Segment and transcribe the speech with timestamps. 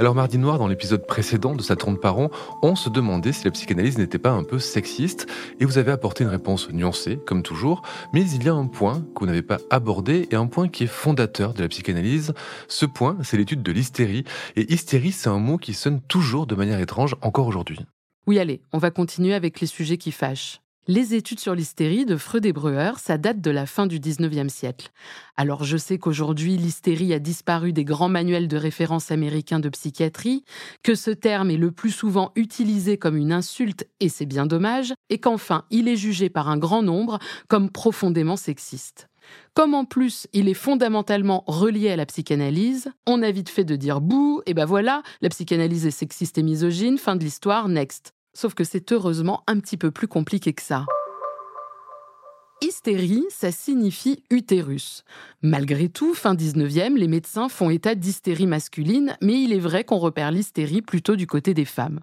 [0.00, 2.30] Alors Mardi Noir, dans l'épisode précédent de Sa tourne par rond,
[2.62, 5.26] on se demandait si la psychanalyse n'était pas un peu sexiste,
[5.58, 9.00] et vous avez apporté une réponse nuancée, comme toujours, mais il y a un point
[9.00, 12.32] que vous n'avez pas abordé, et un point qui est fondateur de la psychanalyse.
[12.68, 14.22] Ce point, c'est l'étude de l'hystérie,
[14.54, 17.80] et hystérie, c'est un mot qui sonne toujours de manière étrange encore aujourd'hui.
[18.28, 20.60] Oui, allez, on va continuer avec les sujets qui fâchent.
[20.90, 24.48] Les études sur l'hystérie de Freud et Breuer, ça date de la fin du 19e
[24.48, 24.88] siècle.
[25.36, 30.44] Alors je sais qu'aujourd'hui l'hystérie a disparu des grands manuels de référence américains de psychiatrie,
[30.82, 34.94] que ce terme est le plus souvent utilisé comme une insulte, et c'est bien dommage,
[35.10, 39.08] et qu'enfin il est jugé par un grand nombre comme profondément sexiste.
[39.52, 43.76] Comme en plus il est fondamentalement relié à la psychanalyse, on a vite fait de
[43.76, 48.14] dire bouh, et ben voilà, la psychanalyse est sexiste et misogyne, fin de l'histoire, next.
[48.40, 50.86] Sauf que c'est heureusement un petit peu plus compliqué que ça.
[52.62, 55.02] Hystérie, ça signifie utérus.
[55.42, 59.98] Malgré tout, fin 19e, les médecins font état d'hystérie masculine, mais il est vrai qu'on
[59.98, 61.98] repère l'hystérie plutôt du côté des femmes.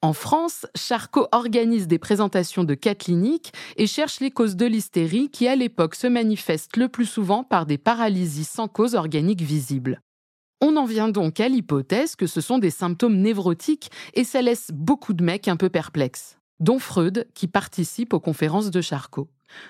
[0.00, 5.28] En France, Charcot organise des présentations de cas cliniques et cherche les causes de l'hystérie
[5.28, 10.02] qui, à l'époque, se manifestent le plus souvent par des paralysies sans cause organique visible.
[10.60, 14.70] On en vient donc à l'hypothèse que ce sont des symptômes névrotiques et ça laisse
[14.72, 19.28] beaucoup de mecs un peu perplexes, dont Freud qui participe aux conférences de Charcot.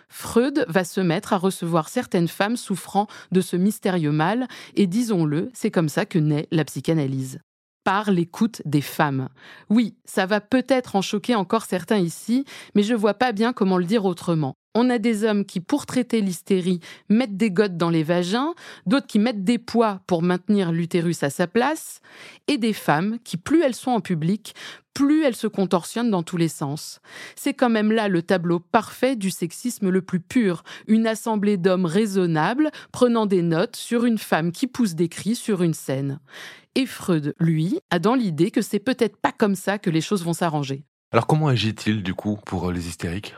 [0.09, 5.51] Freud va se mettre à recevoir certaines femmes souffrant de ce mystérieux mal et disons-le,
[5.53, 7.39] c'est comme ça que naît la psychanalyse
[7.85, 9.29] par l'écoute des femmes.
[9.71, 13.79] Oui, ça va peut-être en choquer encore certains ici, mais je vois pas bien comment
[13.79, 14.55] le dire autrement.
[14.75, 18.55] On a des hommes qui, pour traiter l'hystérie, mettent des gottes dans les vagins,
[18.87, 22.01] d'autres qui mettent des poids pour maintenir l'utérus à sa place,
[22.47, 24.55] et des femmes qui, plus elles sont en public,
[24.99, 27.01] plus elles se contorsionnent dans tous les sens.
[27.37, 31.87] C'est quand même là le tableau parfait du sexisme le plus pur, une assemblée d'hommes
[31.87, 36.19] raisonnables prenant des notes sur une femme qui pousse des cris sur une scène.
[36.75, 40.25] Et Freud, lui, a dans l'idée que c'est peut-être pas comme ça que les choses
[40.25, 40.83] vont s'arranger.
[41.13, 43.37] Alors comment agit-il du coup pour les hystériques?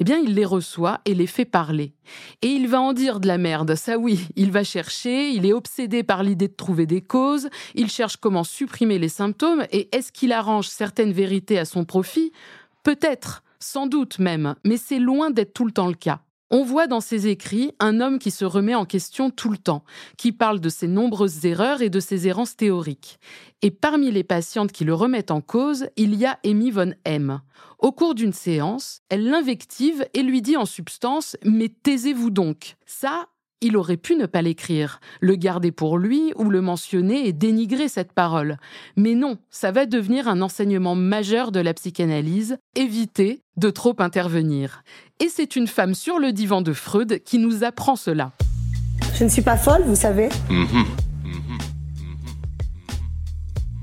[0.00, 1.92] Eh bien, il les reçoit et les fait parler.
[2.42, 5.52] Et il va en dire de la merde, ça oui, il va chercher, il est
[5.52, 10.12] obsédé par l'idée de trouver des causes, il cherche comment supprimer les symptômes, et est-ce
[10.12, 12.32] qu'il arrange certaines vérités à son profit?
[12.84, 16.20] Peut-être, sans doute même, mais c'est loin d'être tout le temps le cas.
[16.50, 19.84] On voit dans ses écrits un homme qui se remet en question tout le temps,
[20.16, 23.18] qui parle de ses nombreuses erreurs et de ses errances théoriques.
[23.60, 27.40] Et parmi les patientes qui le remettent en cause, il y a Amy von M.
[27.78, 32.76] Au cours d'une séance, elle l'invective et lui dit en substance Mais taisez-vous donc.
[32.86, 33.28] Ça,
[33.60, 37.88] il aurait pu ne pas l'écrire, le garder pour lui ou le mentionner et dénigrer
[37.88, 38.56] cette parole.
[38.96, 44.82] Mais non, ça va devenir un enseignement majeur de la psychanalyse, éviter de trop intervenir.
[45.20, 48.32] Et c'est une femme sur le divan de Freud qui nous apprend cela.
[49.14, 50.28] Je ne suis pas folle, vous savez.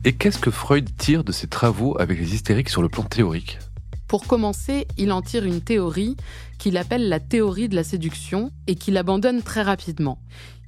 [0.05, 3.57] Et qu'est-ce que Freud tire de ses travaux avec les hystériques sur le plan théorique?
[4.07, 6.15] Pour commencer, il en tire une théorie
[6.59, 10.19] qu'il appelle la théorie de la séduction et qu'il abandonne très rapidement.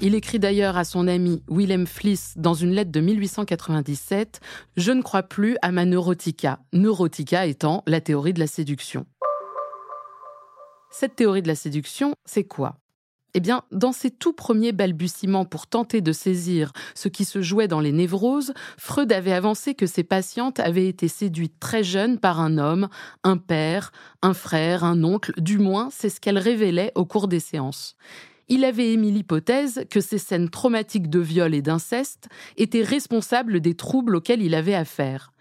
[0.02, 4.40] Il écrit d'ailleurs à son ami Willem Fliss dans une lettre de 1897
[4.76, 9.06] Je ne crois plus à ma neurotica, neurotica étant la théorie de la séduction.
[10.92, 12.78] Cette théorie de la séduction, c'est quoi?
[13.38, 17.80] Eh dans ses tout premiers balbutiements pour tenter de saisir ce qui se jouait dans
[17.80, 22.58] les névroses, Freud avait avancé que ses patientes avaient été séduites très jeunes par un
[22.58, 22.90] homme,
[23.24, 27.40] un père, un frère, un oncle, du moins c'est ce qu'elles révélaient au cours des
[27.40, 27.96] séances.
[28.50, 33.76] Il avait émis l'hypothèse que ces scènes traumatiques de viol et d'inceste étaient responsables des
[33.76, 35.34] troubles auxquels il avait affaire.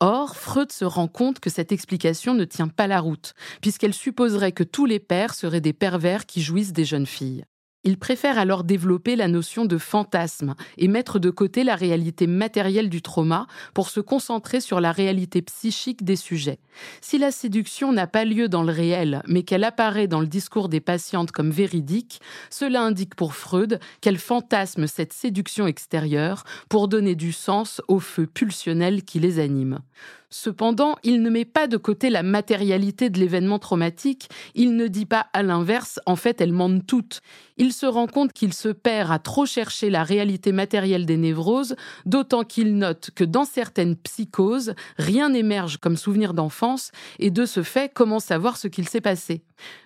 [0.00, 4.52] Or, Freud se rend compte que cette explication ne tient pas la route, puisqu'elle supposerait
[4.52, 7.44] que tous les pères seraient des pervers qui jouissent des jeunes filles.
[7.84, 12.90] Il préfère alors développer la notion de fantasme et mettre de côté la réalité matérielle
[12.90, 16.58] du trauma pour se concentrer sur la réalité psychique des sujets.
[17.00, 20.68] Si la séduction n'a pas lieu dans le réel, mais qu'elle apparaît dans le discours
[20.68, 22.20] des patientes comme véridique,
[22.50, 28.26] cela indique pour Freud qu'elle fantasme cette séduction extérieure pour donner du sens au feu
[28.26, 29.80] pulsionnel qui les anime.
[30.30, 35.06] Cependant, il ne met pas de côté la matérialité de l'événement traumatique, il ne dit
[35.06, 37.22] pas à l'inverse, en fait, elles mentent toutes.
[37.56, 41.76] Il se rend compte qu'il se perd à trop chercher la réalité matérielle des névroses,
[42.04, 47.62] d'autant qu'il note que dans certaines psychoses, rien n'émerge comme souvenir d'enfance, et de ce
[47.62, 49.42] fait, comment savoir ce qu'il s'est passé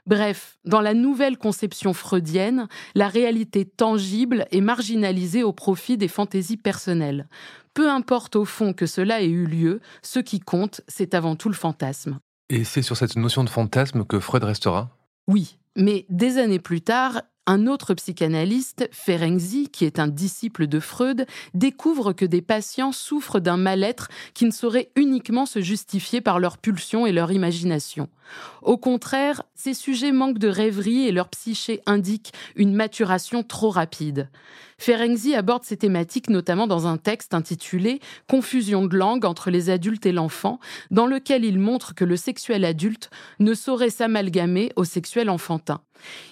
[0.06, 6.56] Bref, dans la nouvelle conception freudienne, la réalité tangible est marginalisée au profit des fantaisies
[6.56, 7.28] personnelles.
[7.74, 11.48] Peu importe au fond que cela ait eu lieu, ce qui compte, c'est avant tout
[11.48, 12.18] le fantasme.
[12.50, 14.90] Et c'est sur cette notion de fantasme que Freud restera?
[15.26, 20.80] Oui, mais des années plus tard, un autre psychanalyste, Ferenczi, qui est un disciple de
[20.80, 26.38] Freud, découvre que des patients souffrent d'un mal-être qui ne saurait uniquement se justifier par
[26.38, 28.08] leur pulsion et leur imagination.
[28.62, 34.28] Au contraire, ces sujets manquent de rêverie et leur psyché indique une maturation trop rapide.
[34.78, 40.06] Ferenczi aborde ces thématiques notamment dans un texte intitulé Confusion de langue entre les adultes
[40.06, 40.58] et l'enfant,
[40.90, 45.80] dans lequel il montre que le sexuel adulte ne saurait s'amalgamer au sexuel enfantin.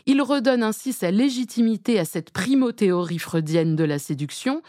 [0.06, 4.62] Il redonne ainsi sa légitimité à cette primo-théorie freudienne de la séduction,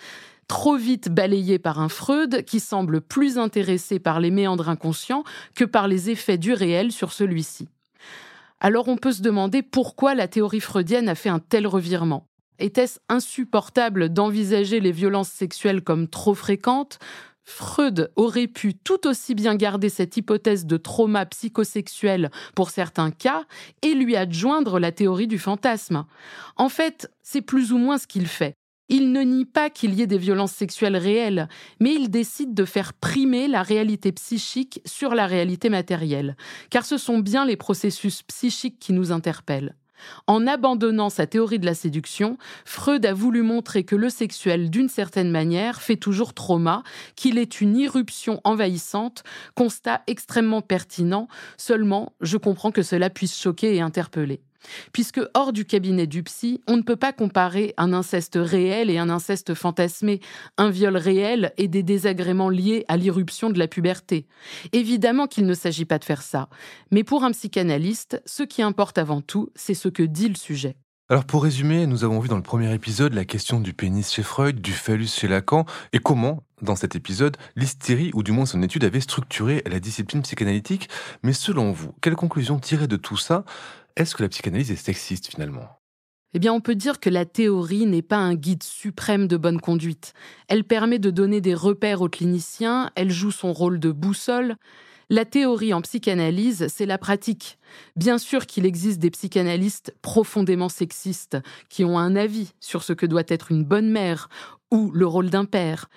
[0.51, 5.23] trop vite balayée par un Freud qui semble plus intéressé par les méandres inconscients
[5.55, 7.69] que par les effets du réel sur celui-ci.
[8.59, 12.27] Alors on peut se demander pourquoi la théorie freudienne a fait un tel revirement.
[12.59, 16.99] Était-ce insupportable d'envisager les violences sexuelles comme trop fréquentes?
[17.45, 23.45] Freud aurait pu tout aussi bien garder cette hypothèse de trauma psychosexuel pour certains cas
[23.83, 26.03] et lui adjoindre la théorie du fantasme.
[26.57, 28.57] En fait, c'est plus ou moins ce qu'il fait.
[28.93, 31.47] Il ne nie pas qu'il y ait des violences sexuelles réelles,
[31.79, 36.35] mais il décide de faire primer la réalité psychique sur la réalité matérielle,
[36.69, 39.77] car ce sont bien les processus psychiques qui nous interpellent.
[40.27, 44.89] En abandonnant sa théorie de la séduction, Freud a voulu montrer que le sexuel, d'une
[44.89, 46.83] certaine manière, fait toujours trauma,
[47.15, 49.23] qu'il est une irruption envahissante,
[49.55, 54.41] constat extrêmement pertinent, seulement je comprends que cela puisse choquer et interpeller.
[54.93, 58.97] Puisque hors du cabinet du psy, on ne peut pas comparer un inceste réel et
[58.97, 60.19] un inceste fantasmé,
[60.57, 64.27] un viol réel et des désagréments liés à l'irruption de la puberté.
[64.71, 66.49] Évidemment qu'il ne s'agit pas de faire ça,
[66.91, 70.75] mais pour un psychanalyste, ce qui importe avant tout, c'est ce que dit le sujet.
[71.11, 74.23] Alors pour résumer, nous avons vu dans le premier épisode la question du pénis chez
[74.23, 78.61] Freud, du phallus chez Lacan, et comment, dans cet épisode, l'hystérie, ou du moins son
[78.61, 80.87] étude, avait structuré la discipline psychanalytique.
[81.21, 83.43] Mais selon vous, quelle conclusion tirer de tout ça?
[83.95, 85.67] Est-ce que la psychanalyse est sexiste finalement?
[86.33, 89.59] Eh bien, on peut dire que la théorie n'est pas un guide suprême de bonne
[89.59, 90.13] conduite.
[90.47, 94.55] Elle permet de donner des repères aux cliniciens, elle joue son rôle de boussole.
[95.09, 97.59] La théorie en psychanalyse, c'est la pratique.
[97.97, 103.05] Bien sûr qu'il existe des psychanalystes profondément sexistes qui ont un avis sur ce que
[103.05, 104.29] doit être une bonne mère
[104.71, 105.89] ou le rôle d'un père.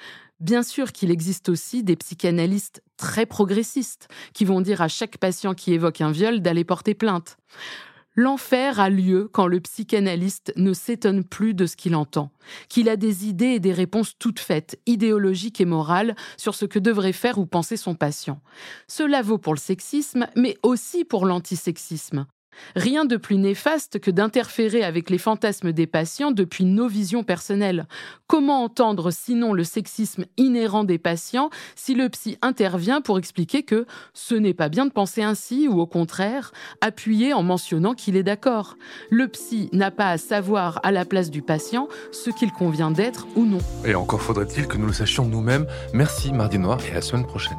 [0.44, 5.55] Bien sûr qu'il existe aussi des psychanalystes très progressistes qui vont dire à chaque patient
[5.55, 7.38] qui évoque un viol d'aller porter plainte.
[8.14, 12.31] L'enfer a lieu quand le psychanalyste ne s'étonne plus de ce qu'il entend,
[12.69, 16.79] qu'il a des idées et des réponses toutes faites, idéologiques et morales, sur ce que
[16.79, 18.43] devrait faire ou penser son patient.
[18.87, 22.26] Cela vaut pour le sexisme, mais aussi pour l'antisexisme.
[22.77, 27.87] Rien de plus néfaste que d'interférer avec les fantasmes des patients depuis nos visions personnelles.
[28.27, 33.87] Comment entendre sinon le sexisme inhérent des patients si le psy intervient pour expliquer que
[34.12, 38.23] ce n'est pas bien de penser ainsi ou au contraire appuyer en mentionnant qu'il est
[38.23, 38.77] d'accord?
[39.11, 43.27] Le psy n'a pas à savoir à la place du patient ce qu'il convient d'être
[43.37, 43.59] ou non.
[43.85, 45.67] Et encore faudrait-il que nous le sachions nous-mêmes.
[45.93, 47.58] Merci Mardi Noir et à la semaine prochaine.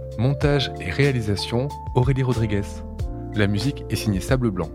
[0.17, 2.61] Montage et réalisation, Aurélie Rodriguez.
[3.33, 4.69] La musique est signée Sable Blanc.